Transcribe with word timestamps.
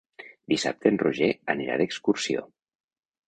Dissabte 0.53 0.89
en 0.91 0.97
Roger 1.03 1.29
anirà 1.55 1.77
d'excursió. 1.83 2.47